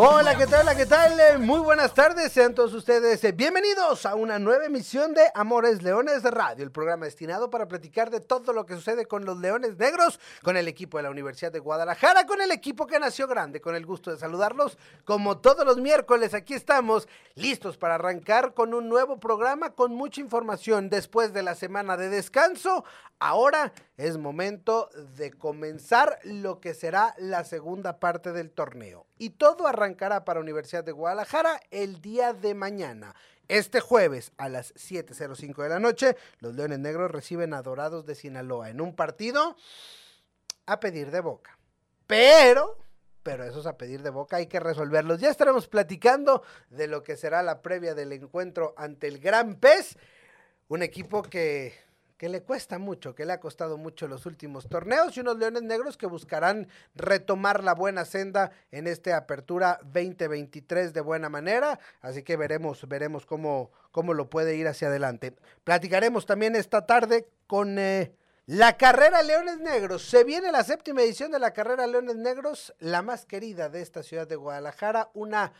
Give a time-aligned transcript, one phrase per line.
[0.00, 0.76] Hola, ¿qué tal?
[0.76, 1.18] ¿qué tal?
[1.18, 5.82] Eh, Muy buenas tardes, sean todos ustedes eh, bienvenidos a una nueva emisión de Amores
[5.82, 9.38] Leones de Radio, el programa destinado para platicar de todo lo que sucede con los
[9.38, 13.26] Leones Negros, con el equipo de la Universidad de Guadalajara, con el equipo que nació
[13.26, 14.78] grande, con el gusto de saludarlos.
[15.04, 20.20] Como todos los miércoles, aquí estamos listos para arrancar con un nuevo programa con mucha
[20.20, 22.84] información después de la semana de descanso.
[23.18, 29.06] Ahora es momento de comenzar lo que será la segunda parte del torneo.
[29.18, 33.16] Y todo arrancará para Universidad de Guadalajara el día de mañana.
[33.48, 38.14] Este jueves a las 7.05 de la noche, los Leones Negros reciben a Dorados de
[38.14, 39.56] Sinaloa en un partido
[40.66, 41.58] a pedir de boca.
[42.06, 42.78] Pero,
[43.24, 45.18] pero esos a pedir de boca hay que resolverlos.
[45.18, 49.96] Ya estaremos platicando de lo que será la previa del encuentro ante el Gran Pez,
[50.68, 51.87] un equipo que
[52.18, 55.62] que le cuesta mucho, que le ha costado mucho los últimos torneos y unos Leones
[55.62, 62.24] Negros que buscarán retomar la buena senda en esta apertura 2023 de buena manera, así
[62.24, 65.36] que veremos, veremos cómo, cómo lo puede ir hacia adelante.
[65.62, 68.12] Platicaremos también esta tarde con eh,
[68.46, 70.02] la carrera Leones Negros.
[70.02, 74.02] Se viene la séptima edición de la carrera Leones Negros, la más querida de esta
[74.02, 75.52] ciudad de Guadalajara, una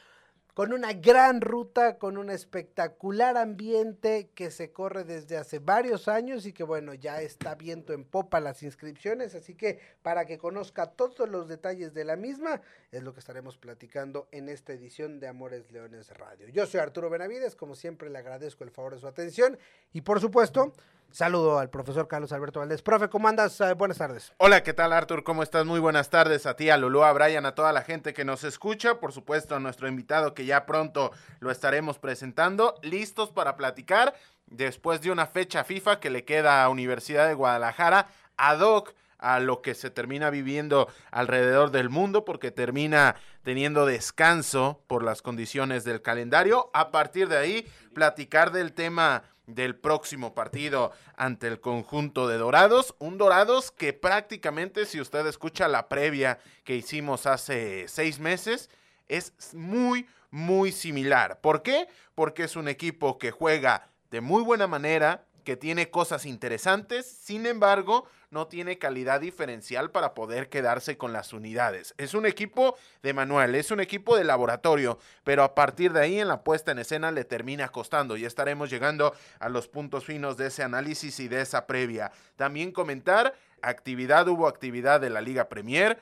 [0.58, 6.46] con una gran ruta, con un espectacular ambiente que se corre desde hace varios años
[6.46, 10.86] y que bueno, ya está viento en popa las inscripciones, así que para que conozca
[10.86, 15.28] todos los detalles de la misma, es lo que estaremos platicando en esta edición de
[15.28, 16.48] Amores Leones Radio.
[16.48, 19.56] Yo soy Arturo Benavides, como siempre le agradezco el favor de su atención
[19.92, 20.72] y por supuesto,
[21.10, 22.82] saludo al profesor Carlos Alberto Valdés.
[22.82, 23.60] Profe, ¿cómo andas?
[23.60, 24.32] Eh, buenas tardes.
[24.38, 25.24] Hola, ¿qué tal Artur?
[25.24, 25.64] ¿Cómo estás?
[25.64, 28.44] Muy buenas tardes a ti, a Lulú, a Brian, a toda la gente que nos
[28.44, 34.14] escucha, por supuesto a nuestro invitado que ya pronto lo estaremos presentando, listos para platicar
[34.46, 39.40] después de una fecha FIFA que le queda a Universidad de Guadalajara ad hoc a
[39.40, 45.84] lo que se termina viviendo alrededor del mundo porque termina teniendo descanso por las condiciones
[45.84, 46.70] del calendario.
[46.72, 52.94] A partir de ahí, platicar del tema del próximo partido ante el conjunto de Dorados.
[52.98, 58.70] Un Dorados que prácticamente, si usted escucha la previa que hicimos hace seis meses,
[59.08, 61.40] es muy, muy similar.
[61.40, 61.88] ¿Por qué?
[62.14, 67.46] Porque es un equipo que juega de muy buena manera, que tiene cosas interesantes, sin
[67.46, 71.94] embargo, no tiene calidad diferencial para poder quedarse con las unidades.
[71.98, 76.20] Es un equipo de manual, es un equipo de laboratorio, pero a partir de ahí
[76.20, 80.36] en la puesta en escena le termina costando y estaremos llegando a los puntos finos
[80.36, 82.12] de ese análisis y de esa previa.
[82.36, 85.98] También comentar, actividad, hubo actividad de la Liga Premier,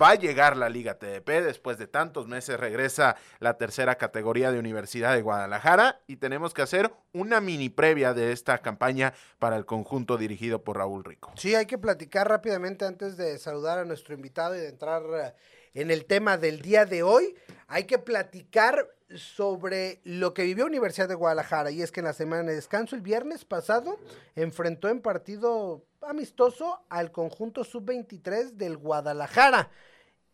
[0.00, 4.58] Va a llegar la Liga TDP, después de tantos meses regresa la tercera categoría de
[4.58, 9.66] Universidad de Guadalajara y tenemos que hacer una mini previa de esta campaña para el
[9.66, 11.32] conjunto dirigido por Raúl Rico.
[11.36, 15.32] Sí, hay que platicar rápidamente antes de saludar a nuestro invitado y de entrar eh,
[15.74, 17.36] en el tema del día de hoy.
[17.68, 22.14] Hay que platicar sobre lo que vivió Universidad de Guadalajara y es que en la
[22.14, 23.98] semana de descanso el viernes pasado
[24.34, 29.70] enfrentó en partido amistoso al conjunto sub-23 del Guadalajara.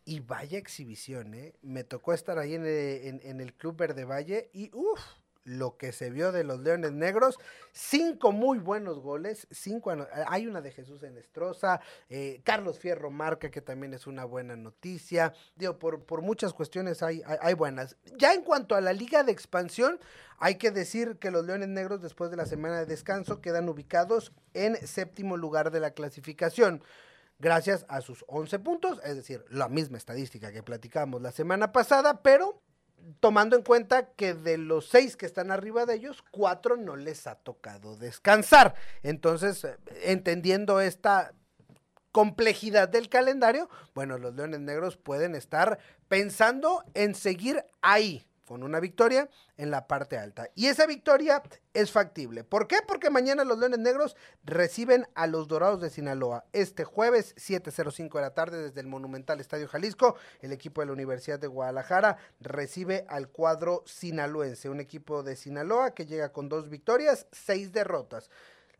[0.03, 1.53] Y vaya exhibición, ¿eh?
[1.61, 4.99] Me tocó estar ahí en en, en el Club Verde Valle y uff,
[5.43, 7.37] lo que se vio de los Leones Negros.
[7.71, 9.47] Cinco muy buenos goles.
[9.51, 9.91] Cinco,
[10.27, 11.81] hay una de Jesús Enestrosa.
[12.09, 15.33] Eh, Carlos Fierro marca, que también es una buena noticia.
[15.55, 17.97] Digo, por, por muchas cuestiones hay, hay, hay, buenas.
[18.17, 19.99] Ya en cuanto a la Liga de Expansión,
[20.37, 24.33] hay que decir que los Leones Negros, después de la semana de descanso, quedan ubicados
[24.53, 26.83] en séptimo lugar de la clasificación
[27.41, 32.21] gracias a sus 11 puntos, es decir, la misma estadística que platicamos la semana pasada,
[32.21, 32.61] pero
[33.19, 37.27] tomando en cuenta que de los seis que están arriba de ellos, cuatro no les
[37.27, 38.75] ha tocado descansar.
[39.03, 39.67] Entonces,
[40.03, 41.33] entendiendo esta
[42.11, 48.79] complejidad del calendario, bueno, los Leones Negros pueden estar pensando en seguir ahí, con una
[48.79, 50.49] victoria en la parte alta.
[50.55, 51.41] Y esa victoria
[51.73, 52.43] es factible.
[52.43, 52.77] ¿Por qué?
[52.87, 56.45] Porque mañana los Leones Negros reciben a los Dorados de Sinaloa.
[56.51, 60.93] Este jueves, 7.05 de la tarde, desde el Monumental Estadio Jalisco, el equipo de la
[60.93, 66.69] Universidad de Guadalajara recibe al cuadro sinaloense, un equipo de Sinaloa que llega con dos
[66.69, 68.29] victorias, seis derrotas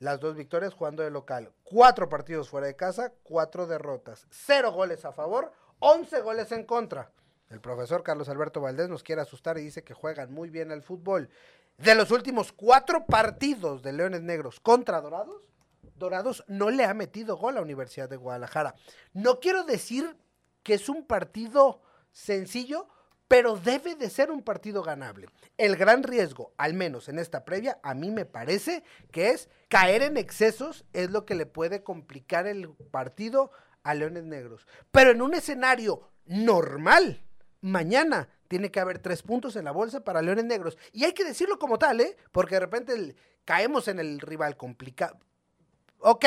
[0.01, 1.51] las dos victorias jugando de local.
[1.63, 4.25] Cuatro partidos fuera de casa, cuatro derrotas.
[4.31, 7.11] Cero goles a favor, once goles en contra.
[7.51, 10.83] El profesor Carlos Alberto Valdés nos quiere asustar y dice que juegan muy bien al
[10.83, 11.29] fútbol.
[11.77, 15.49] De los últimos cuatro partidos de Leones Negros contra Dorados,
[15.95, 18.75] Dorados no le ha metido gol a Universidad de Guadalajara.
[19.13, 20.15] No quiero decir
[20.63, 21.81] que es un partido
[22.11, 22.87] sencillo,
[23.27, 25.27] pero debe de ser un partido ganable.
[25.57, 30.03] El gran riesgo, al menos en esta previa, a mí me parece que es caer
[30.03, 33.51] en excesos, es lo que le puede complicar el partido
[33.83, 34.67] a Leones Negros.
[34.91, 37.23] Pero en un escenario normal,
[37.61, 40.77] mañana tiene que haber tres puntos en la bolsa para Leones Negros.
[40.91, 42.17] Y hay que decirlo como tal, ¿eh?
[42.31, 43.15] Porque de repente
[43.45, 45.17] caemos en el rival complicado.
[45.99, 46.25] Ok,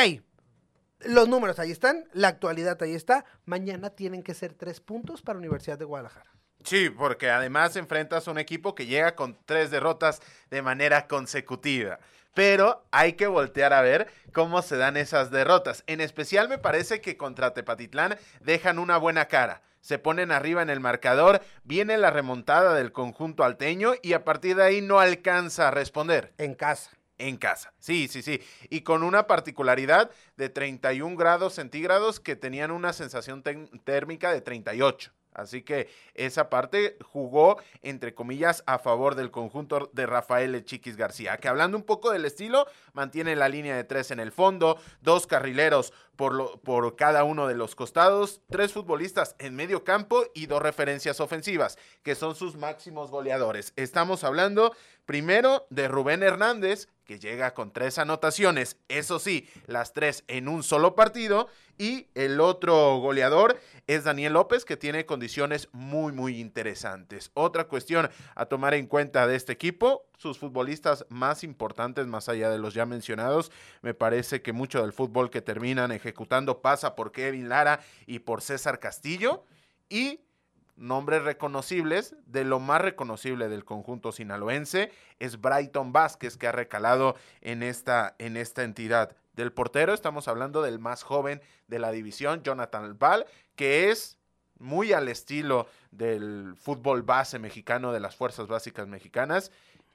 [1.01, 3.25] los números ahí están, la actualidad ahí está.
[3.45, 6.31] Mañana tienen que ser tres puntos para Universidad de Guadalajara.
[6.65, 11.99] Sí, porque además enfrentas a un equipo que llega con tres derrotas de manera consecutiva.
[12.33, 15.85] Pero hay que voltear a ver cómo se dan esas derrotas.
[15.87, 19.63] En especial me parece que contra Tepatitlán dejan una buena cara.
[19.85, 24.57] Se ponen arriba en el marcador, viene la remontada del conjunto alteño y a partir
[24.57, 26.33] de ahí no alcanza a responder.
[26.39, 26.93] En casa.
[27.19, 28.41] En casa, sí, sí, sí.
[28.71, 33.43] Y con una particularidad de 31 grados centígrados que tenían una sensación
[33.85, 35.13] térmica de 38.
[35.35, 41.37] Así que esa parte jugó, entre comillas, a favor del conjunto de Rafael Chiquis García,
[41.39, 45.27] que hablando un poco del estilo, mantiene la línea de tres en el fondo, dos
[45.27, 50.47] carrileros por, lo, por cada uno de los costados, tres futbolistas en medio campo y
[50.47, 53.73] dos referencias ofensivas, que son sus máximos goleadores.
[53.77, 60.25] Estamos hablando primero de Rubén Hernández, que llega con tres anotaciones, eso sí, las tres
[60.27, 66.13] en un solo partido, y el otro goleador es Daniel López, que tiene condiciones muy,
[66.13, 67.31] muy interesantes.
[67.35, 72.49] Otra cuestión a tomar en cuenta de este equipo, sus futbolistas más importantes, más allá
[72.51, 73.51] de los ya mencionados,
[73.83, 78.41] me parece que mucho del fútbol que terminan ejecutando pasa por Kevin Lara y por
[78.41, 79.45] César Castillo,
[79.89, 80.21] y
[80.77, 87.17] nombres reconocibles, de lo más reconocible del conjunto sinaloense es Brighton Vázquez, que ha recalado
[87.41, 89.17] en esta, en esta entidad.
[89.35, 93.27] Del portero estamos hablando del más joven de la división, Jonathan Albal,
[93.57, 94.19] que es
[94.59, 99.51] muy al estilo del fútbol base mexicano, de las fuerzas básicas mexicanas,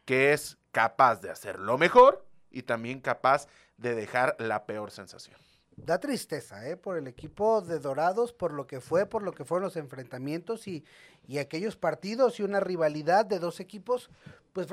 [0.05, 3.47] que es capaz de hacer lo mejor y también capaz
[3.77, 5.48] de dejar la peor sensación
[5.85, 6.77] da tristeza, ¿eh?
[6.77, 10.67] Por el equipo de Dorados, por lo que fue, por lo que fueron los enfrentamientos
[10.67, 10.83] y,
[11.27, 14.09] y aquellos partidos y una rivalidad de dos equipos,
[14.53, 14.67] pues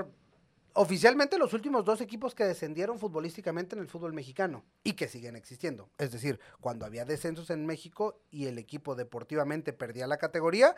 [0.77, 5.35] oficialmente los últimos dos equipos que descendieron futbolísticamente en el fútbol mexicano y que siguen
[5.35, 5.89] existiendo.
[5.99, 10.77] Es decir, cuando había descensos en México y el equipo deportivamente perdía la categoría,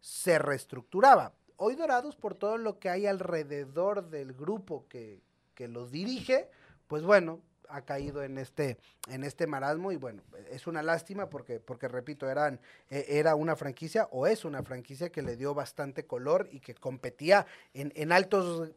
[0.00, 1.34] se reestructuraba.
[1.56, 5.20] Hoy Dorados, por todo lo que hay alrededor del grupo que,
[5.54, 6.50] que los dirige,
[6.88, 8.78] pues bueno, ha caído en este,
[9.08, 13.56] en este marasmo y bueno, es una lástima porque, porque repito, eran, e, era una
[13.56, 18.12] franquicia o es una franquicia que le dio bastante color y que competía en, en
[18.12, 18.70] altos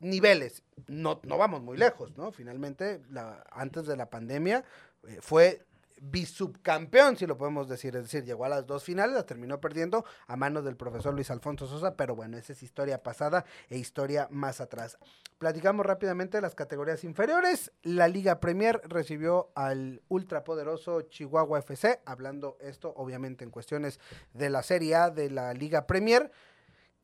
[0.00, 0.62] niveles.
[0.86, 2.32] No, no vamos muy lejos, ¿no?
[2.32, 4.64] Finalmente, la, antes de la pandemia,
[5.06, 5.64] eh, fue
[6.10, 10.04] bisubcampeón, si lo podemos decir, es decir, llegó a las dos finales, las terminó perdiendo
[10.26, 14.28] a manos del profesor Luis Alfonso Sosa, pero bueno, esa es historia pasada e historia
[14.30, 14.98] más atrás.
[15.38, 17.72] Platicamos rápidamente de las categorías inferiores.
[17.82, 24.00] La Liga Premier recibió al ultrapoderoso Chihuahua FC, hablando esto obviamente en cuestiones
[24.32, 26.30] de la Serie A de la Liga Premier.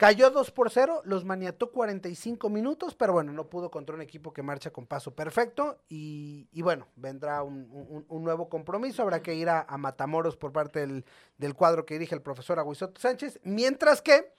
[0.01, 4.33] Cayó 2 por 0, los maniató 45 minutos, pero bueno, no pudo contra un equipo
[4.33, 5.77] que marcha con paso perfecto.
[5.91, 9.03] Y, bueno, vendrá un, nuevo compromiso.
[9.03, 10.87] Habrá que ir a, Matamoros por parte
[11.37, 13.41] del, cuadro que dirige el profesor Aguisoto Sánchez.
[13.43, 14.33] Mientras que,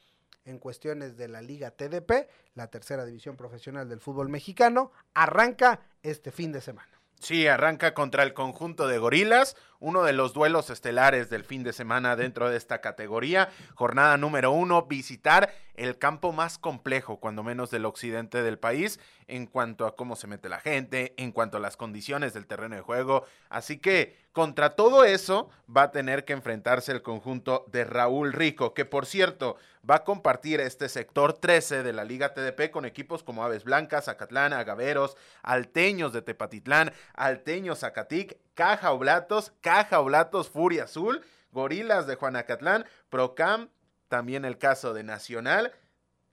[0.46, 6.32] en cuestiones de la Liga TDP, la tercera división profesional del fútbol mexicano, arranca este
[6.32, 6.90] fin de semana.
[7.20, 11.74] Sí, arranca contra el conjunto de gorilas, uno de los duelos estelares del fin de
[11.74, 13.50] semana dentro de esta categoría.
[13.76, 19.48] Jornada número uno, visitar el campo más complejo, cuando menos del occidente del país, en
[19.48, 22.82] cuanto a cómo se mete la gente, en cuanto a las condiciones del terreno de
[22.82, 23.26] juego.
[23.50, 28.74] Así que contra todo eso va a tener que enfrentarse el conjunto de Raúl Rico,
[28.74, 29.58] que por cierto
[29.90, 34.08] va a compartir este sector 13 de la Liga TDP con equipos como Aves Blancas,
[34.08, 42.16] Acatlán, Agaveros, Alteños de Tepatitlán, Alteños Zacatic, Caja Oblatos, Caja Oblatos Furia Azul, Gorilas de
[42.16, 43.70] Juanacatlán, Procam,
[44.08, 45.74] también el caso de Nacional,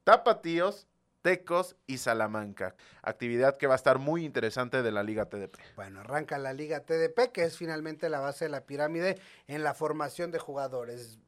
[0.05, 0.87] Tapatíos,
[1.23, 2.75] Tecos y Salamanca.
[3.03, 5.59] Actividad que va a estar muy interesante de la Liga TDP.
[5.77, 9.75] Bueno, arranca la Liga TDP, que es finalmente la base de la pirámide en la
[9.75, 11.19] formación de jugadores.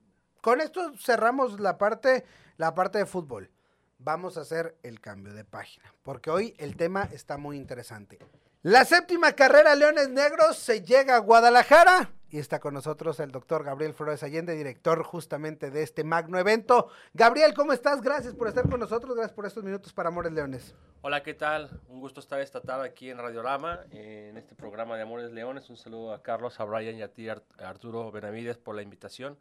[0.41, 2.25] Con esto cerramos la parte,
[2.57, 3.51] la parte de fútbol.
[3.99, 8.19] Vamos a hacer el cambio de página, porque hoy el tema está muy interesante.
[8.63, 13.65] La séptima carrera Leones Negros se llega a Guadalajara y está con nosotros el doctor
[13.65, 16.91] Gabriel Flores Allende, director justamente de este magno evento.
[17.15, 18.03] Gabriel, ¿cómo estás?
[18.03, 20.75] Gracias por estar con nosotros, gracias por estos minutos para Amores Leones.
[21.01, 21.71] Hola, ¿qué tal?
[21.89, 25.71] Un gusto estar esta tarde aquí en Radiorama, en este programa de Amores Leones.
[25.71, 29.39] Un saludo a Carlos, a Brian y a ti, Arturo Benavides, por la invitación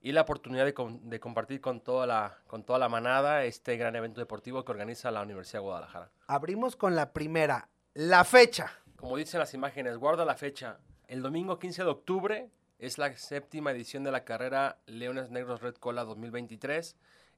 [0.00, 3.96] y la oportunidad de, de, compartir con toda, la, con toda la manada este gran
[3.96, 6.10] evento deportivo que organiza la Universidad de Guadalajara.
[6.26, 8.72] Abrimos con la primera, la fecha.
[8.96, 10.78] Como dicen las imágenes, guarda la fecha.
[11.08, 15.74] El domingo 15 de octubre es la séptima edición de la carrera Leones Negros Red
[15.74, 16.96] Cola 2023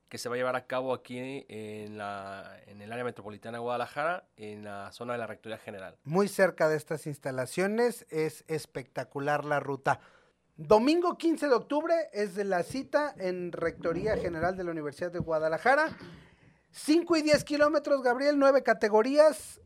[0.08, 3.62] que se va a llevar a cabo aquí en, la, en el área metropolitana de
[3.62, 5.96] Guadalajara, en la zona de la Rectoría General.
[6.04, 9.98] Muy cerca de estas instalaciones, es espectacular la ruta.
[10.56, 15.18] Domingo 15 de octubre es de la cita en Rectoría General de la Universidad de
[15.18, 15.88] Guadalajara.
[16.70, 19.60] 5 y 10 kilómetros, Gabriel, nueve categorías.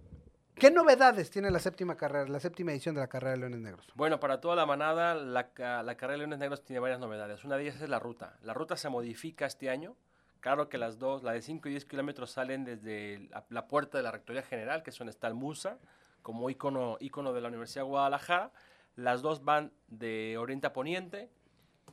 [0.59, 3.87] ¿Qué novedades tiene la séptima carrera, la séptima edición de la carrera de Leones Negros?
[3.95, 7.45] Bueno, para toda la manada, la, carrera de Leones Negros tiene varias novedades.
[7.45, 8.37] Una de ellas es la ruta.
[8.43, 9.95] La ruta se modifica este año.
[10.41, 14.05] Claro que las dos, la de 5 y 10 kilómetros, salen desde la, puerta de
[14.05, 15.79] la Rectoría General, que es donde está Musa,
[16.23, 18.51] como icono, icono de la Universidad de Guadalajara.
[18.97, 21.31] Las dos van de oriente a poniente,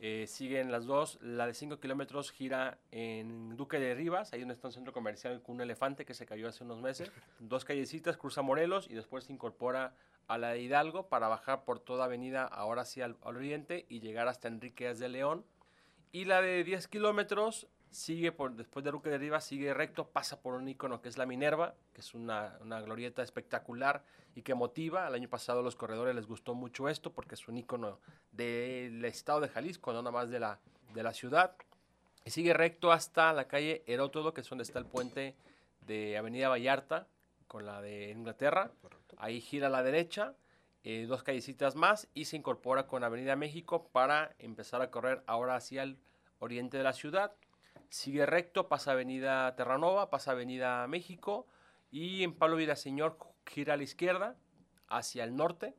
[0.08, 1.18] eh, siguen las dos.
[1.20, 5.42] La de 5 kilómetros gira en Duque de Rivas, ahí donde está un centro comercial
[5.42, 7.12] con un elefante que se cayó hace unos meses.
[7.40, 9.96] Dos callecitas, cruza Morelos y después se incorpora
[10.28, 14.28] a la de Hidalgo para bajar por toda avenida, ahora sí al, oriente, y llegar
[14.28, 15.44] hasta Enriquez de León.
[16.12, 20.42] Y la de 10 kilómetros sigue por, después de Duque de Rivas, sigue recto, pasa
[20.42, 24.04] por un icono que es la Minerva, que es una, una glorieta espectacular
[24.36, 25.08] y que motiva.
[25.08, 28.00] El año pasado a los corredores les gustó mucho esto porque es un icono
[28.32, 30.60] del estado de Jalisco, no nada más de la,
[30.94, 31.56] de la ciudad.
[32.26, 35.36] Y sigue recto hasta la calle Herótodo, que es donde está el puente
[35.88, 37.08] de Avenida Vallarta
[37.48, 38.72] con la de Inglaterra.
[39.18, 40.34] Ahí gira a la derecha,
[40.84, 45.56] eh, dos callecitas más y se incorpora con Avenida México para empezar a correr ahora
[45.56, 45.98] hacia el
[46.40, 47.32] oriente de la ciudad.
[47.96, 51.48] Sigue recto, pasa Avenida Terranova, pasa Avenida México
[51.92, 54.36] y en Pablo Villaseñor gira a la izquierda
[54.90, 55.78] hacia el norte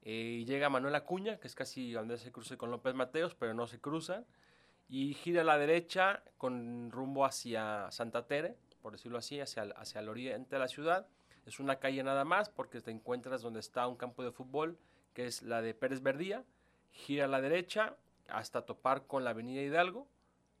[0.00, 3.52] eh, y llega Manuel Acuña, que es casi donde se cruza con López Mateos, pero
[3.52, 4.24] no se cruzan,
[4.88, 10.00] y gira a la derecha con rumbo hacia Santa Tere, por decirlo así, hacia hacia
[10.00, 11.08] el oriente de la ciudad.
[11.44, 14.78] Es una calle nada más porque te encuentras donde está un campo de fútbol,
[15.12, 16.42] que es la de Pérez Verdía,
[16.90, 17.96] gira a la derecha
[18.28, 20.08] hasta topar con la avenida Hidalgo,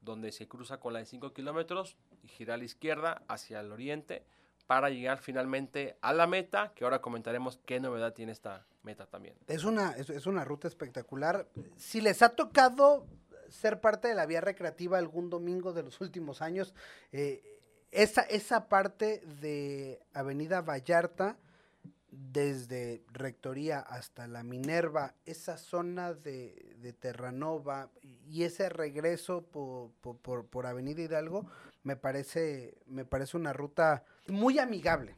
[0.00, 3.72] donde se cruza con la de 5 kilómetros, y gira a la izquierda hacia el
[3.72, 4.24] oriente,
[4.66, 9.34] para llegar finalmente a la meta, que ahora comentaremos qué novedad tiene esta meta también.
[9.48, 11.48] Es una, es, una ruta espectacular.
[11.76, 13.06] Si les ha tocado
[13.48, 16.72] ser parte de la vía recreativa algún domingo de los últimos años,
[17.10, 17.42] eh,
[17.90, 21.36] esa, esa parte de Avenida Vallarta,
[22.10, 30.46] desde Rectoría hasta la Minerva, esa zona de, de Terranova y ese regreso por, por,
[30.46, 31.46] por, Avenida Hidalgo,
[31.82, 35.16] me parece, me parece una ruta muy amigable.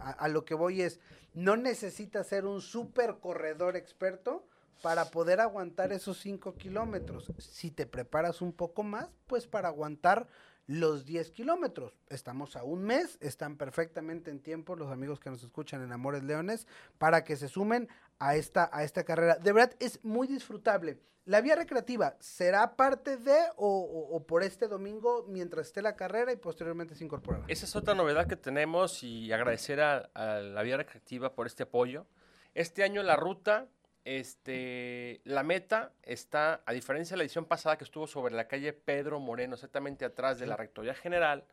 [0.00, 1.00] a, lo que voy es,
[1.34, 4.46] no necesitas ser un super corredor experto
[4.80, 7.32] para poder aguantar esos 5 kilómetros.
[7.38, 10.26] Si te preparas un poco más, pues para aguantar
[10.66, 11.92] los 10 kilómetros.
[12.08, 16.22] Estamos a un mes, están perfectamente en tiempo los amigos que nos escuchan en Amores
[16.22, 16.66] Leones
[16.98, 17.88] para que se sumen
[18.18, 19.36] a esta, a esta carrera.
[19.36, 20.98] De verdad es muy disfrutable.
[21.24, 26.36] ¿La vía recreativa será parte de o, por este domingo mientras esté la carrera y
[26.36, 27.44] posteriormente se incorporará?
[27.46, 31.62] Esa es otra novedad que tenemos y agradecer a, a la vía recreativa por este
[31.62, 32.06] apoyo.
[32.54, 33.68] Este año la ruta
[34.04, 38.72] este, la meta está, a diferencia de la edición pasada que estuvo sobre la calle
[38.72, 41.44] Pedro Moreno, exactamente atrás de la Rectoría General,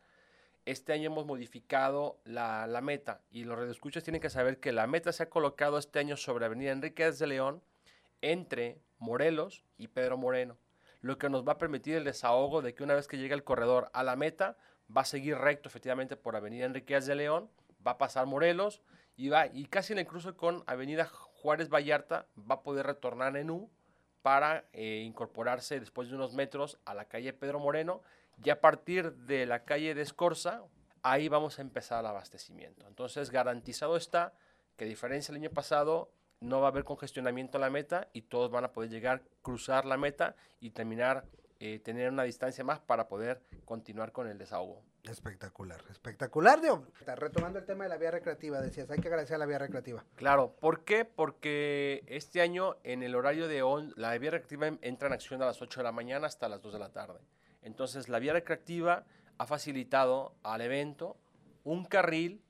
[0.66, 3.22] este año hemos modificado la, meta.
[3.30, 6.44] Y los redescuchas tienen que saber que la meta se ha colocado este año sobre
[6.44, 7.62] Avenida Enríquez de León
[8.20, 10.58] entre Morelos y Pedro Moreno,
[11.00, 13.44] lo que nos va a permitir el desahogo de que una vez que llegue el
[13.44, 14.58] corredor a la meta,
[14.94, 17.48] va a seguir recto efectivamente por Avenida Enríquez de León,
[17.86, 18.82] va a pasar Morelos
[19.16, 23.50] y va y casi la incluso con Avenida Juárez Vallarta va a poder retornar en
[23.50, 23.70] U
[24.22, 28.02] para eh, incorporarse después de unos metros a la calle Pedro Moreno
[28.44, 30.62] y a partir de la calle de Escorza,
[31.02, 32.86] ahí vamos a empezar el abastecimiento.
[32.86, 34.34] Entonces garantizado está
[34.76, 38.22] que a diferencia del año pasado no va a haber congestionamiento a la meta y
[38.22, 41.24] todos van a poder llegar, cruzar la meta y terminar,
[41.58, 44.82] eh, tener una distancia más para poder continuar con el desahogo.
[45.04, 46.60] Espectacular, espectacular.
[46.60, 49.58] De, retomando el tema de la vía recreativa, decías, hay que agradecer a la vía
[49.58, 50.04] recreativa.
[50.14, 51.04] Claro, ¿por qué?
[51.04, 55.46] Porque este año en el horario de on, la vía recreativa entra en acción a
[55.46, 57.20] las 8 de la mañana hasta las 2 de la tarde.
[57.62, 59.04] Entonces, la vía recreativa
[59.38, 61.16] ha facilitado al evento
[61.64, 62.42] un carril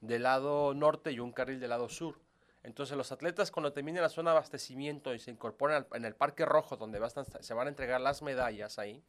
[0.00, 2.20] del lado norte y un carril del lado sur.
[2.62, 6.44] Entonces los atletas cuando terminen la zona de abastecimiento y se incorporan en el Parque
[6.44, 7.00] Rojo, donde
[7.40, 9.02] se van a entregar las medallas ahí,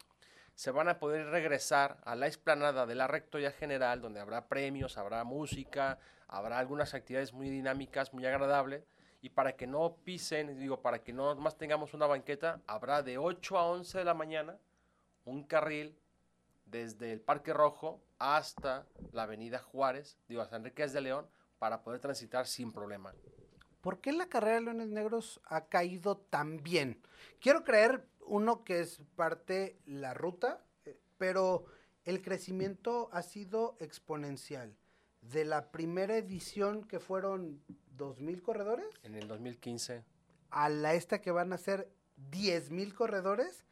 [0.60, 4.98] se van a poder regresar a la explanada de la Rectoría General, donde habrá premios,
[4.98, 5.98] habrá música,
[6.28, 8.84] habrá algunas actividades muy dinámicas, muy agradables,
[9.22, 13.16] y para que no pisen, digo, para que no más tengamos una banqueta, habrá de
[13.16, 14.58] 8 a 11 de la mañana
[15.24, 15.98] un carril
[16.66, 21.26] desde el Parque Rojo hasta la Avenida Juárez, digo, hasta Enriquez de León,
[21.58, 23.14] para poder transitar sin problema.
[23.80, 27.00] ¿Por qué la carrera de Leones Negros ha caído tan bien?
[27.40, 31.64] Quiero creer, uno, que es parte la ruta, eh, pero
[32.04, 34.74] el crecimiento ha sido exponencial.
[35.20, 37.60] De la primera edición que fueron
[37.98, 38.86] 2.000 corredores.
[39.02, 40.04] En el 2015.
[40.50, 41.90] A la esta que van a ser
[42.30, 43.64] 10.000 corredores.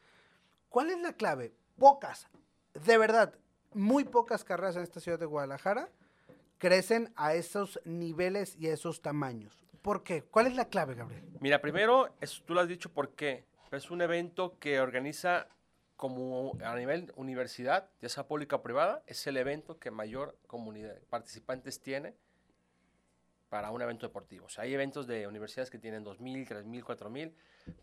[0.69, 1.55] ¿Cuál es la clave?
[1.79, 2.29] Pocas,
[2.75, 3.35] de verdad,
[3.73, 5.89] muy pocas carreras en esta ciudad de Guadalajara
[6.59, 9.65] crecen a esos niveles y a esos tamaños.
[9.83, 10.23] ¿Por qué?
[10.23, 11.25] ¿Cuál es la clave, Gabriel?
[11.41, 13.47] Mira, primero, tú lo has dicho por qué.
[13.71, 15.49] Es un evento que organiza
[15.97, 20.97] como a nivel universidad, ya sea pública o privada, es el evento que mayor comunidad
[21.11, 22.15] participantes tiene
[23.49, 24.47] para un evento deportivo.
[24.47, 27.33] O sea, hay eventos de universidades que tienen 2.000, 3.000, 4.000,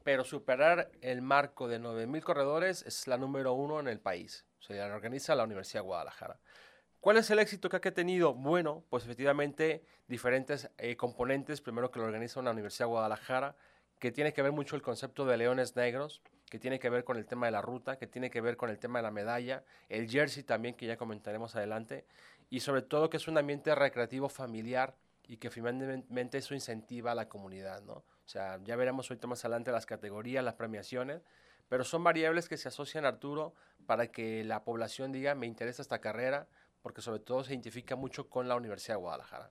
[0.03, 4.45] pero superar el marco de 9.000 corredores es la número uno en el país.
[4.59, 6.39] O sea, la organiza la Universidad de Guadalajara.
[6.99, 8.33] ¿Cuál es el éxito que ha tenido?
[8.33, 11.61] Bueno, pues efectivamente diferentes eh, componentes.
[11.61, 13.55] Primero que lo organiza una Universidad de Guadalajara,
[14.05, 17.17] que tiene que ver mucho el concepto de leones negros, que tiene que ver con
[17.17, 19.63] el tema de la ruta, que tiene que ver con el tema de la medalla,
[19.89, 22.05] el jersey también, que ya comentaremos adelante,
[22.51, 24.93] y sobre todo que es un ambiente recreativo familiar
[25.27, 27.93] y que finalmente eso incentiva a la comunidad, ¿no?
[27.93, 31.23] O sea, ya veremos ahorita más adelante las categorías, las premiaciones,
[31.67, 33.55] pero son variables que se asocian, Arturo,
[33.87, 36.47] para que la población diga, me interesa esta carrera,
[36.83, 39.49] porque sobre todo se identifica mucho con la Universidad de Guadalajara.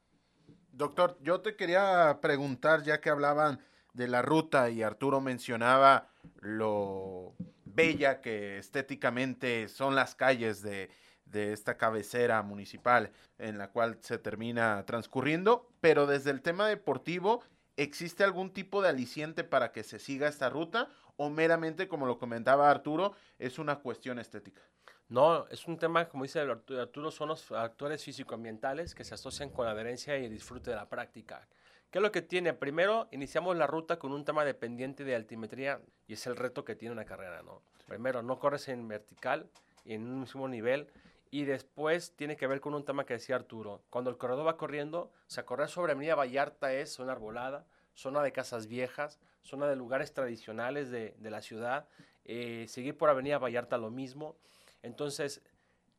[0.71, 3.59] Doctor, yo te quería preguntar, ya que hablaban
[3.95, 6.09] de la ruta y Arturo mencionaba
[6.41, 7.35] lo
[7.65, 10.91] bella que estéticamente son las calles de,
[11.27, 17.43] de esta cabecera municipal en la cual se termina transcurriendo, pero desde el tema deportivo,
[17.77, 22.19] ¿existe algún tipo de aliciente para que se siga esta ruta o meramente, como lo
[22.19, 24.63] comentaba Arturo, es una cuestión estética?
[25.09, 29.67] No, es un tema, como dice Arturo, son los factores físico-ambientales que se asocian con
[29.67, 31.47] la adherencia y el disfrute de la práctica.
[31.95, 32.53] ¿Qué es lo que tiene?
[32.55, 36.75] Primero, iniciamos la ruta con un tema dependiente de altimetría y es el reto que
[36.75, 37.63] tiene una carrera, ¿no?
[37.87, 39.49] Primero, no corres en vertical
[39.85, 40.89] y en un mismo nivel
[41.31, 43.81] y después tiene que ver con un tema que decía Arturo.
[43.91, 48.25] Cuando el corredor va corriendo, o sea, correr sobre Avenida Vallarta es zona arbolada, zona
[48.25, 51.87] de casas viejas, zona de lugares tradicionales de, la ciudad.
[52.25, 54.35] Eh, seguir por Avenida Vallarta lo mismo.
[54.83, 55.43] Entonces,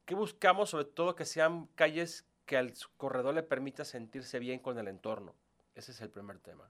[0.03, 0.71] ¿qué buscamos?
[0.71, 5.35] Sobre todo que sean calles que al corredor le permita sentirse bien con el entorno.
[5.75, 6.69] Ese es el primer tema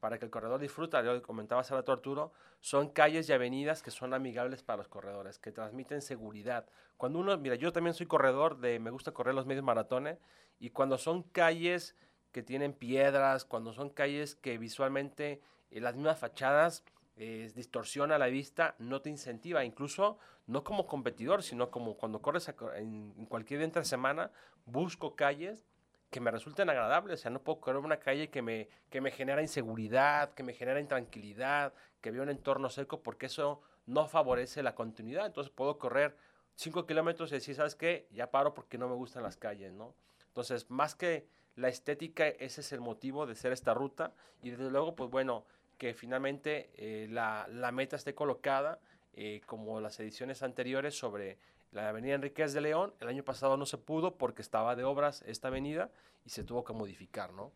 [0.00, 3.90] para que el corredor disfruta, yo comentaba hace rato Arturo, son calles y avenidas que
[3.90, 6.66] son amigables para los corredores, que transmiten seguridad.
[6.96, 10.18] Cuando uno, mira, yo también soy corredor, de, me gusta correr los medios maratones,
[10.58, 11.96] y cuando son calles
[12.32, 15.40] que tienen piedras, cuando son calles que visualmente
[15.70, 16.84] eh, las mismas fachadas
[17.16, 22.48] eh, distorsiona la vista, no te incentiva, incluso no como competidor, sino como cuando corres
[22.76, 24.30] en, en cualquier día entre semana,
[24.66, 25.64] busco calles
[26.10, 27.20] que me resulten agradables.
[27.20, 30.54] O sea, no puedo correr una calle que me, que me genera inseguridad, que me
[30.54, 35.26] genera intranquilidad, que veo un entorno seco, porque eso no favorece la continuidad.
[35.26, 36.16] Entonces puedo correr
[36.56, 38.08] 5 kilómetros y decir, ¿sabes qué?
[38.12, 39.94] Ya paro porque no me gustan las calles, ¿no?
[40.28, 44.12] Entonces, más que la estética, ese es el motivo de ser esta ruta.
[44.42, 45.46] Y desde luego, pues bueno,
[45.78, 48.80] que finalmente eh, la, la, meta esté colocada,
[49.14, 51.38] eh, como las ediciones anteriores, sobre
[51.72, 52.94] la avenida Enríquez de León.
[53.00, 55.90] El año pasado no se pudo porque estaba de obras esta avenida
[56.24, 57.52] y se tuvo que modificar, ¿no?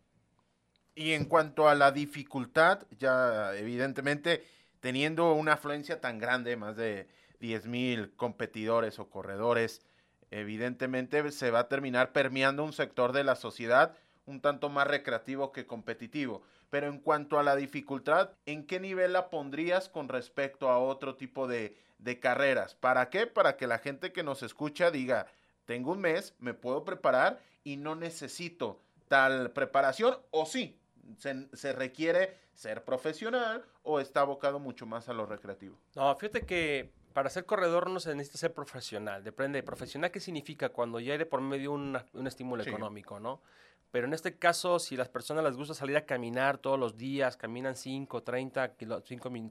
[0.95, 4.43] Y en cuanto a la dificultad, ya evidentemente
[4.81, 7.07] teniendo una afluencia tan grande, más de
[7.39, 9.81] 10 mil competidores o corredores,
[10.31, 13.95] evidentemente se va a terminar permeando un sector de la sociedad
[14.25, 16.43] un tanto más recreativo que competitivo.
[16.69, 21.15] Pero en cuanto a la dificultad, ¿en qué nivel la pondrías con respecto a otro
[21.15, 22.75] tipo de, de carreras.
[22.75, 23.27] ¿Para qué?
[23.27, 25.27] Para que la gente que nos escucha diga,
[25.65, 30.79] tengo un mes, me puedo preparar y no necesito tal preparación o sí,
[31.17, 35.77] se, requiere ser profesional o está abocado mucho más a lo recreativo.
[35.95, 39.23] No, fíjate que para ser corredor no se necesita ser profesional.
[39.23, 39.61] Depende.
[39.63, 40.69] ¿Profesional qué significa?
[40.69, 43.41] Cuando ya hay por medio un, un estímulo económico, ¿no?
[43.91, 47.35] Pero en este caso, si las personas les gusta salir a caminar todos los días,
[47.35, 48.75] caminan 5, 30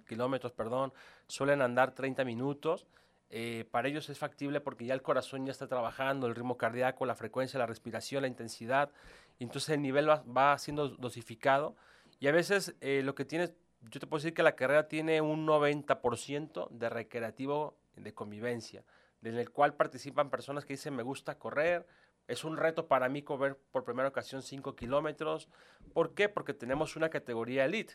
[0.06, 0.92] kilómetros, perdón,
[1.26, 2.86] suelen andar 30 minutos,
[3.28, 7.06] eh, para ellos es factible porque ya el corazón ya está trabajando, el ritmo cardíaco,
[7.06, 8.90] la frecuencia, la respiración, la intensidad,
[9.38, 11.76] entonces el nivel va, siendo dosificado
[12.18, 13.54] Y a veces eh, lo que tienes,
[13.90, 18.84] yo te puedo decir que la carrera tiene un 90% de recreativo de convivencia,
[19.22, 21.86] en el cual participan personas que dicen me gusta correr,
[22.30, 25.48] es un reto para mí correr por primera ocasión 5 kilómetros.
[25.92, 26.28] ¿Por qué?
[26.28, 27.94] Porque tenemos una categoría elite.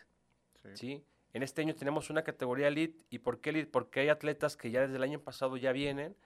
[0.74, 1.02] Sí.
[1.32, 3.02] En este año tenemos una categoría elite.
[3.08, 3.70] ¿Y por qué elite?
[3.70, 6.16] Porque hay atletas que ya desde el año pasado ya vienen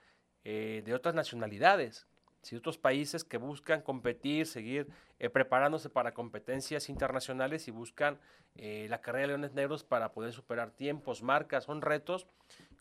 [0.43, 2.05] eh, de otras nacionalidades,
[2.41, 2.57] ¿sí?
[2.57, 8.19] otros países que buscan competir, seguir eh, preparándose para competencias internacionales y buscan
[8.55, 12.27] eh, la carrera de Leones Negros para poder superar tiempos, marcas, son retos,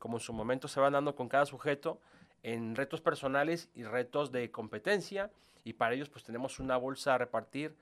[0.01, 2.01] como en su momento se van dando con cada sujeto,
[2.43, 5.31] en retos personales y retos de competencia,
[5.65, 7.77] y para ellos pues tenemos una bolsa a repartir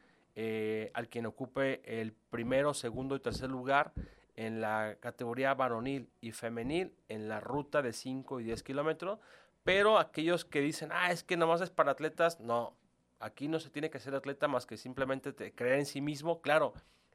[0.95, 3.93] al quien ocupe el primero, segundo y tercer lugar
[4.37, 9.19] en la categoría varonil y femenil en la ruta de 5 y 10 kilómetros,
[9.65, 12.77] pero aquellos que dicen, ah, es que nomás es para atletas, no,
[13.19, 16.41] aquí no se tiene que ser atleta más que simplemente creer en sí mismo.
[16.41, 16.73] Claro,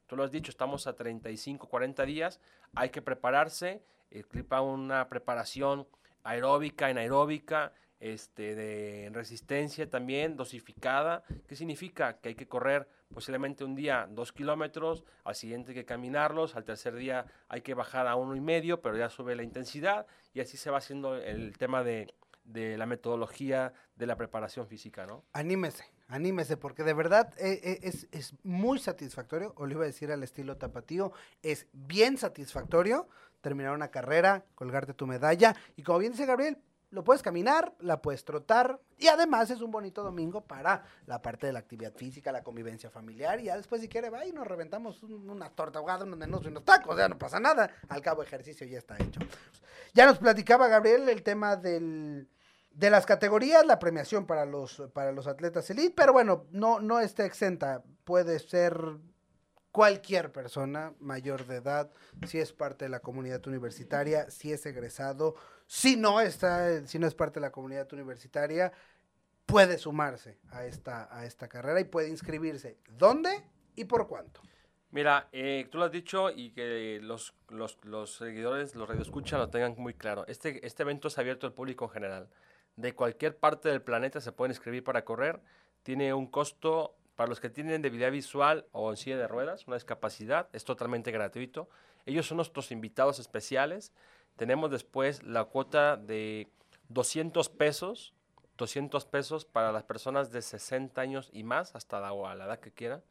[0.07, 2.41] tú lo has dicho, estamos a 35, 40 días,
[2.75, 5.87] hay que prepararse, el clipa una preparación
[6.23, 11.23] aeróbica, anaeróbica, este, de resistencia también, dosificada.
[11.47, 12.19] ¿Qué significa?
[12.19, 16.65] Que hay que correr posiblemente un día dos kilómetros, al siguiente hay que caminarlos, al
[16.65, 20.41] tercer día hay que bajar a uno y medio, pero ya sube la intensidad y
[20.41, 25.23] así se va haciendo el tema de, de la metodología de la preparación física, ¿no?
[25.31, 29.87] Anímese, anímese, porque de verdad eh, eh, es, es, muy satisfactorio, o le iba a
[29.87, 33.07] decir al estilo tapatío, es bien satisfactorio
[33.43, 36.57] terminar una carrera, colgarte tu medalla, y como bien dice Gabriel,
[36.89, 41.47] lo puedes caminar, la puedes trotar, y además es un bonito domingo para la parte
[41.47, 44.47] de la actividad física, la convivencia familiar, y ya después si quiere va y nos
[44.47, 48.23] reventamos una torta ahogada, unos menos y unos tacos, ya no pasa nada, al cabo
[48.23, 49.19] ejercicio ya está hecho.
[49.93, 52.29] Ya nos platicaba Gabriel el tema del
[52.71, 56.99] de las categorías, la premiación para los, para los atletas elite, pero bueno, no, no
[56.99, 57.83] está exenta.
[58.03, 58.97] Puede ser
[59.73, 61.91] cualquier persona mayor de edad,
[62.25, 65.35] si es parte de la comunidad universitaria, si es egresado,
[65.67, 68.71] si no está, si no es parte de la comunidad universitaria,
[69.45, 72.77] puede sumarse a esta, a esta carrera y puede inscribirse.
[72.97, 73.29] ¿Dónde
[73.75, 74.39] y por cuánto?
[74.91, 79.49] Mira, eh, tú lo has dicho y que los, los, los seguidores, los radioescuchas lo
[79.49, 80.23] tengan muy claro.
[80.27, 82.29] Este, este evento es abierto al público en general
[82.75, 85.41] de cualquier parte del planeta se pueden inscribir para correr.
[85.83, 89.75] Tiene un costo para los que tienen debilidad visual o en silla de ruedas, una
[89.75, 91.69] discapacidad, es totalmente gratuito.
[92.05, 93.93] Ellos son nuestros invitados especiales.
[94.35, 96.49] Tenemos después la cuota de
[96.89, 98.13] 200 pesos,
[98.57, 102.71] 200 pesos para las personas de 60 años y más, hasta la, la edad que
[102.71, 103.03] quieran.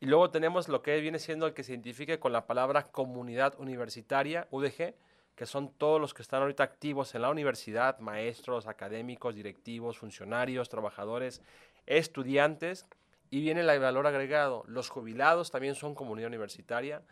[0.00, 3.58] Y luego tenemos lo que viene siendo el que se identifique con la palabra comunidad
[3.58, 4.94] universitaria, UDG,
[5.34, 10.68] que son todos los que están ahorita activos en la universidad, maestros, académicos, directivos, funcionarios,
[10.68, 11.42] trabajadores,
[11.86, 12.86] estudiantes,
[13.30, 14.64] y viene el valor agregado.
[14.66, 17.02] Los jubilados también son comunidad universitaria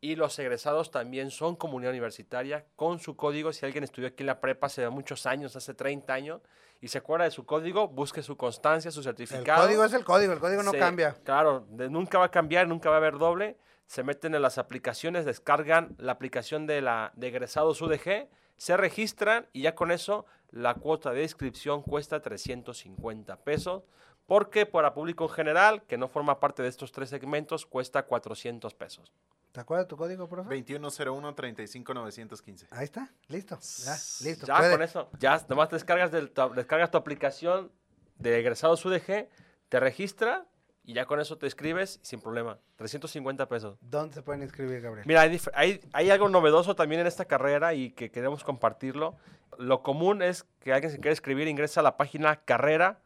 [0.00, 3.52] y los egresados también son comunidad universitaria con su código.
[3.52, 6.40] Si alguien estudió aquí en la prepa hace muchos años, hace 30 años,
[6.80, 9.62] y se acuerda de su código, busque su constancia, su certificado.
[9.62, 11.14] El código es el código, el código no cambia.
[11.24, 13.58] Claro, nunca va a cambiar, nunca va a haber doble
[13.90, 19.48] se meten en las aplicaciones, descargan la aplicación de, la, de egresados UDG, se registran
[19.52, 23.82] y ya con eso la cuota de inscripción cuesta 350 pesos,
[24.30, 28.72] porque para público en general, que no forma parte de estos tres segmentos, cuesta 400
[28.74, 29.12] pesos.
[29.50, 30.54] ¿Te acuerdas tu código, profe?
[30.64, 32.68] 2101-35915.
[32.70, 33.58] Ahí está, listo.
[33.58, 34.46] Ya, listo.
[34.46, 37.72] Ya con eso, ya nomás descargas, del, descargas tu aplicación
[38.18, 39.28] de egresados UDG,
[39.68, 40.46] te registra
[40.84, 42.60] y ya con eso te escribes sin problema.
[42.76, 43.78] 350 pesos.
[43.80, 45.08] ¿Dónde se pueden inscribir, Gabriel?
[45.08, 49.16] Mira, hay, hay, algo novedoso también en esta carrera y que queremos compartirlo.
[49.58, 53.00] Lo común es que alguien se quiere escribir, ingresa a la página carrera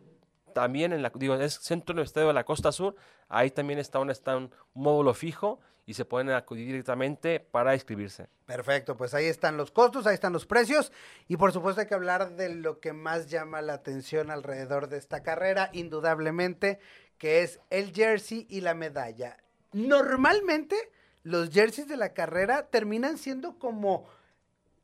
[0.57, 2.97] también en la, digo, es Centro Universitario de la Costa Sur,
[3.29, 8.31] ahí también está un, está un módulo fijo y se pueden acudir directamente para inscribirse.
[8.47, 10.93] Perfecto, pues ahí están los costos, ahí están los precios
[11.29, 14.97] y por supuesto hay que hablar de lo que más llama la atención alrededor de
[14.97, 16.79] esta carrera, indudablemente,
[17.19, 19.37] que es el jersey y la medalla.
[19.75, 20.75] Normalmente
[21.23, 24.09] los jerseys de la carrera terminan siendo como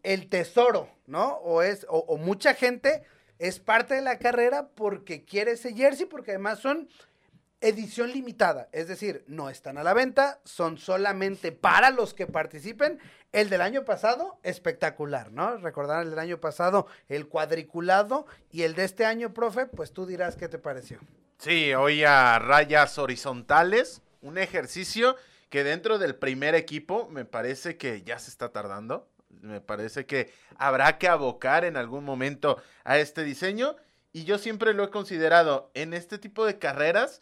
[0.02, 1.36] el tesoro, ¿no?
[1.36, 3.04] O es, o, o mucha gente
[3.42, 6.88] es parte de la carrera porque quiere ese jersey, porque además son
[7.60, 13.00] edición limitada, es decir, no están a la venta, son solamente para los que participen.
[13.32, 15.56] El del año pasado, espectacular, ¿no?
[15.56, 20.06] Recordar el del año pasado, el cuadriculado, y el de este año, profe, pues tú
[20.06, 21.00] dirás qué te pareció.
[21.38, 25.16] Sí, hoy a rayas horizontales, un ejercicio
[25.50, 29.08] que dentro del primer equipo me parece que ya se está tardando.
[29.42, 33.76] Me parece que habrá que abocar en algún momento a este diseño.
[34.12, 37.20] Y yo siempre lo he considerado en este tipo de carreras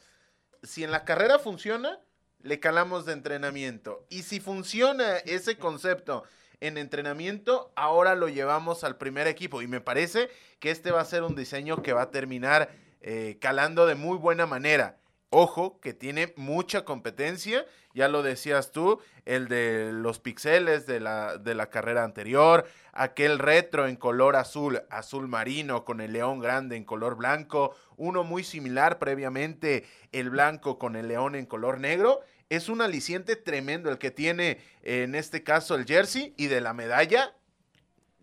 [0.62, 2.00] si en la carrera funciona,
[2.42, 4.06] le calamos de entrenamiento.
[4.08, 6.24] Y si funciona ese concepto
[6.60, 9.62] en entrenamiento, ahora lo llevamos al primer equipo.
[9.62, 10.28] Y me parece
[10.58, 14.18] que este va a ser un diseño que va a terminar eh, calando de muy
[14.18, 14.99] buena manera.
[15.30, 17.64] Ojo, que tiene mucha competencia,
[17.94, 23.38] ya lo decías tú, el de los pixeles de la, de la carrera anterior, aquel
[23.38, 28.42] retro en color azul, azul marino, con el león grande en color blanco, uno muy
[28.42, 32.20] similar previamente, el blanco con el león en color negro.
[32.48, 36.74] Es un aliciente tremendo el que tiene en este caso el jersey y de la
[36.74, 37.34] medalla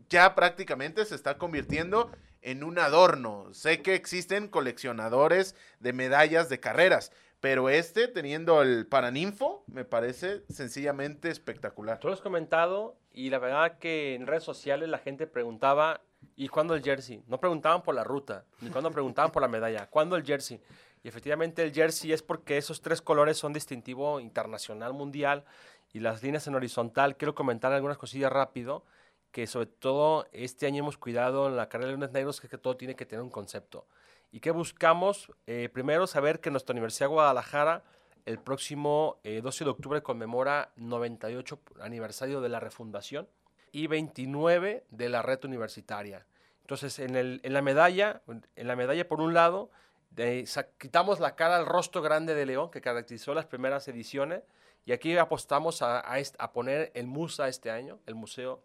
[0.09, 3.53] ya prácticamente se está convirtiendo en un adorno.
[3.53, 10.43] Sé que existen coleccionadores de medallas de carreras, pero este, teniendo el Paraninfo, me parece
[10.49, 11.99] sencillamente espectacular.
[11.99, 16.01] Tú lo has comentado y la verdad que en redes sociales la gente preguntaba,
[16.35, 17.23] ¿y cuándo el jersey?
[17.27, 20.61] No preguntaban por la ruta, ni cuándo preguntaban por la medalla, ¿cuándo el jersey?
[21.03, 25.45] Y efectivamente el jersey es porque esos tres colores son distintivo internacional, mundial,
[25.93, 27.15] y las líneas en horizontal.
[27.17, 28.83] Quiero comentar algunas cosillas rápido
[29.31, 32.51] que sobre todo este año hemos cuidado en la carrera de Leones Negros, que, es
[32.51, 33.85] que todo tiene que tener un concepto.
[34.31, 35.31] ¿Y qué buscamos?
[35.45, 37.83] Eh, primero, saber que nuestra Universidad de Guadalajara
[38.27, 43.29] el próximo 12 eh, de octubre conmemora 98 aniversario de la refundación
[43.71, 46.25] y 29 de la red universitaria.
[46.59, 49.71] Entonces, en, el, en la medalla, en la medalla por un lado,
[50.77, 54.43] quitamos la cara al rostro grande de León que caracterizó las primeras ediciones
[54.85, 58.61] y aquí apostamos a, a, a poner el MUSA este año, el Museo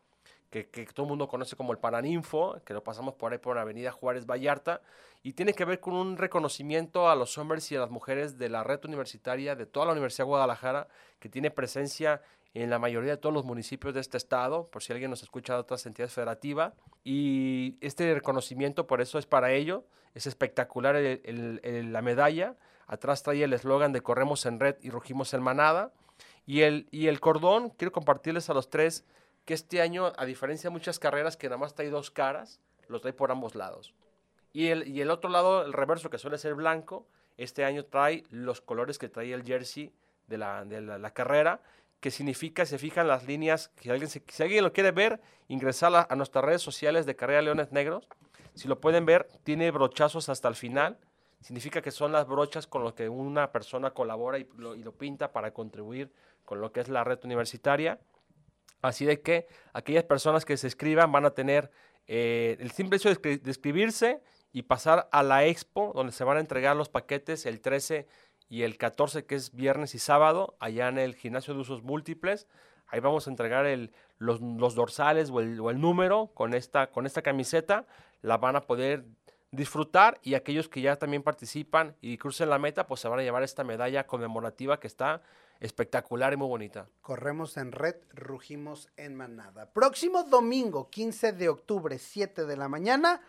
[0.53, 3.91] que, todo el mundo conoce como el Paraninfo, que lo pasamos por ahí por avenida
[3.91, 4.83] Juárez Vallarta,
[5.23, 8.51] y tiene que ver con un reconocimiento a los hombres y a las mujeres de
[8.51, 10.88] la red universitaria de toda la Universidad de Guadalajara,
[11.19, 12.21] que tiene presencia
[12.53, 15.55] en la mayoría de todos los municipios de este estado, por si alguien nos escucha
[15.55, 19.85] de otras entidades federativas, y este reconocimiento por eso es para ello,
[20.15, 25.43] es espectacular la medalla, atrás trae el eslogan de corremos en red y rugimos en
[25.43, 25.93] manada,
[26.45, 29.07] y el, y el cordón, quiero compartirles a los tres,
[29.44, 33.00] que este año, a diferencia de muchas carreras que nada más trae dos caras, lo
[33.00, 33.94] trae por ambos lados.
[34.52, 37.07] Y el, y el otro lado, el reverso, que suele ser blanco,
[37.38, 39.92] este año trae los colores que trae el jersey
[40.28, 41.61] de la, de la, carrera,
[42.00, 46.07] que significa, se fijan las líneas, que alguien si alguien lo quiere ver, ingresar a,
[46.09, 48.07] a, nuestras redes sociales de Carrera Leones Negros.
[48.55, 50.98] Si lo pueden ver, tiene brochazos hasta el final.
[51.40, 54.92] Significa que son las brochas con las que una persona colabora y lo, y lo
[54.92, 56.12] pinta para contribuir
[56.44, 57.98] con lo que es la red universitaria.
[58.83, 61.71] Así de que aquellas personas que se escriban van a tener
[62.09, 64.21] eh, el simple hecho de, escribirse
[64.53, 68.07] y pasar a la expo, donde se van a entregar los paquetes el 13
[68.49, 72.49] y el 14, que es viernes y sábado, allá en el gimnasio de usos múltiples.
[72.88, 76.88] Ahí vamos a entregar el, los, los, dorsales o el, o el, número con esta,
[76.88, 77.87] con esta camiseta.
[78.21, 79.07] La van a poder
[79.53, 83.23] disfrutar y aquellos que ya también participan y crucen la meta, pues se van a
[83.23, 85.23] llevar esta medalla conmemorativa que está
[85.62, 86.88] espectacular y muy bonita.
[87.01, 89.72] Corremos en red, rugimos en manada.
[89.72, 93.22] Próximo domingo, 15 de octubre, 7 de la mañana,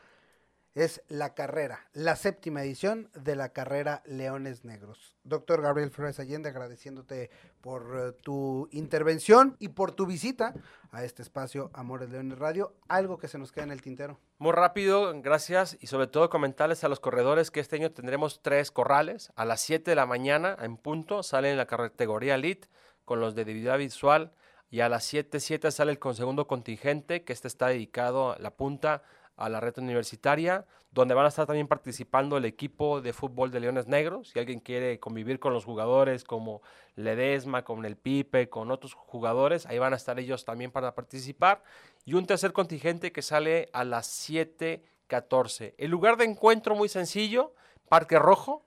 [0.76, 5.16] es la carrera, la séptima edición de la carrera Leones Negros.
[5.24, 7.30] Doctor Gabriel Flores Allende, agradeciéndote
[7.62, 10.54] por uh, tu intervención y por tu visita
[10.92, 12.74] a este espacio Amores Leones Radio.
[12.88, 14.20] Algo que se nos queda en el tintero.
[14.40, 18.72] Muy rápido, gracias y sobre todo comentarles a los corredores que este año tendremos tres
[18.72, 19.32] corrales.
[19.36, 22.68] A las 7 de la mañana en punto salen la categoría Elite
[23.06, 24.34] con los de debilidad visual
[24.70, 28.40] y a las 7, 7 sale el con segundo contingente que este está dedicado a
[28.40, 29.04] la punta
[29.36, 33.60] a la red universitaria, donde van a estar también participando el equipo de fútbol de
[33.60, 34.30] Leones Negros.
[34.30, 36.62] Si alguien quiere convivir con los jugadores como
[36.96, 41.63] Ledesma, con el Pipe, con otros jugadores, ahí van a estar ellos también para participar.
[42.06, 45.74] Y un tercer contingente que sale a las 7:14.
[45.78, 47.56] El lugar de encuentro muy sencillo,
[47.89, 48.65] Parque Rojo,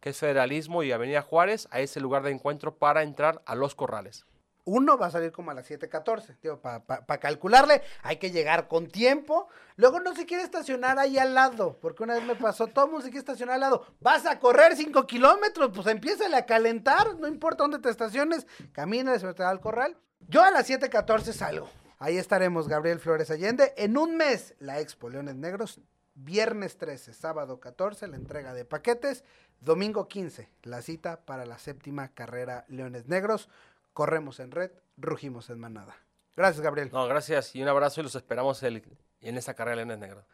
[0.00, 3.74] que es Federalismo y Avenida Juárez, a ese lugar de encuentro para entrar a Los
[3.74, 4.24] Corrales.
[4.72, 6.36] Uno va a salir como a las 7:14.
[6.40, 9.48] Digo, para calcularle, hay que llegar con tiempo.
[9.74, 12.92] Luego no se quiere estacionar ahí al lado, porque una vez me pasó, todo el
[12.92, 13.84] mundo se quiere estacionar al lado.
[13.98, 19.18] Vas a correr 5 kilómetros, pues empieza a calentar, no importa dónde te estaciones, camina,
[19.18, 19.96] se te al corral.
[20.28, 21.68] Yo a las 7:14 salgo.
[21.98, 23.74] Ahí estaremos, Gabriel Flores Allende.
[23.76, 25.80] En un mes, la Expo Leones Negros.
[26.14, 29.24] Viernes 13, sábado 14, la entrega de paquetes.
[29.60, 33.48] Domingo 15, la cita para la séptima carrera Leones Negros
[33.92, 35.96] corremos en red, rugimos en manada.
[36.36, 36.90] Gracias, Gabriel.
[36.92, 38.82] No, gracias y un abrazo y los esperamos el,
[39.20, 40.24] en esa carrera de Leones Negros.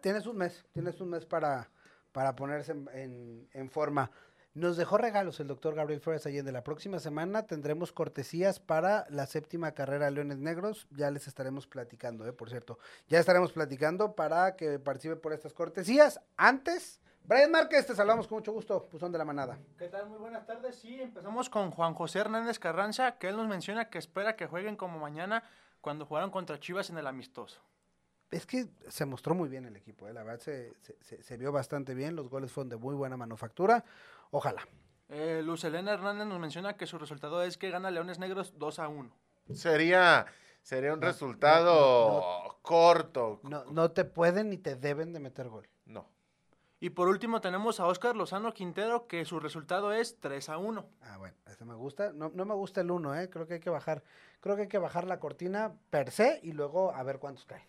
[0.00, 1.68] tienes un mes, tienes un mes para,
[2.12, 4.10] para ponerse en, forma.
[4.54, 6.50] Nos dejó regalos el doctor Gabriel Flores Allende.
[6.50, 10.86] La próxima semana tendremos cortesías para la séptima carrera de Leones Negros.
[10.90, 12.78] Ya les estaremos platicando, eh, por cierto.
[13.08, 16.20] Ya estaremos platicando para que participe por estas cortesías.
[16.38, 19.58] Antes, Brian Márquez, te saludamos con mucho gusto, Puzón de la Manada.
[19.76, 20.08] ¿Qué tal?
[20.08, 20.76] Muy buenas tardes.
[20.76, 24.76] Sí, empezamos con Juan José Hernández Carranza, que él nos menciona que espera que jueguen
[24.76, 25.42] como mañana
[25.80, 27.60] cuando jugaron contra Chivas en el amistoso.
[28.30, 30.12] Es que se mostró muy bien el equipo, ¿eh?
[30.12, 33.84] la verdad se, vio bastante bien, los goles fueron de muy buena manufactura,
[34.30, 34.62] ojalá.
[35.08, 38.78] Eh, Luz Elena Hernández nos menciona que su resultado es que gana Leones Negros 2
[38.78, 39.10] a 1.
[39.52, 40.26] Sería,
[40.62, 43.40] sería un resultado corto.
[43.42, 45.68] No, no te pueden ni te deben de meter gol.
[45.86, 46.08] No.
[46.78, 50.86] Y por último tenemos a Oscar Lozano Quintero, que su resultado es 3 a 1.
[51.02, 52.12] Ah, bueno, este me gusta.
[52.12, 53.30] No, no me gusta el 1, ¿eh?
[53.30, 54.02] Creo que hay que bajar.
[54.40, 57.64] Creo que hay que bajar la cortina per se y luego a ver cuántos caen.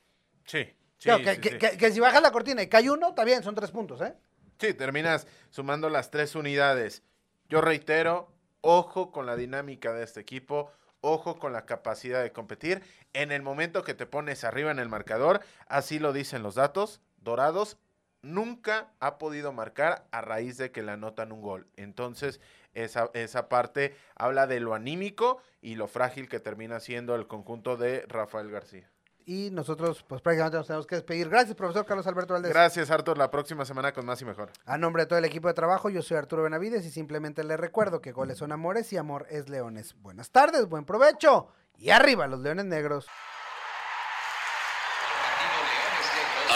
[0.45, 0.65] Sí.
[0.97, 4.13] sí, que, si bajas la cortina y cae uno, está bien, son tres puntos, ¿eh?
[4.59, 7.03] Sí, terminas sumando las tres unidades.
[7.47, 12.83] Yo reitero, ojo con la dinámica de este equipo, ojo con la capacidad de competir.
[13.13, 17.01] En el momento que te pones arriba en el marcador, así lo dicen los datos,
[17.17, 17.77] Dorados
[18.21, 21.67] nunca ha podido marcar a raíz de que le anotan un gol.
[21.75, 22.39] Entonces,
[22.73, 27.77] esa, esa parte habla de lo anímico y lo frágil que termina siendo el conjunto
[27.77, 28.89] de Rafael García.
[29.27, 31.27] Y nosotros, pues prácticamente nos tenemos que despedir.
[31.27, 32.53] Gracias, profesor Carlos Alberto Valdés.
[32.53, 33.17] Gracias, Artur.
[33.17, 34.51] La próxima semana con más y mejor.
[34.65, 37.59] A nombre de todo el equipo de trabajo, yo soy Arturo Benavides y simplemente les
[37.59, 39.95] recuerdo que goles son amores y amor es leones.
[40.01, 43.07] Buenas tardes, buen provecho y arriba los leones negros.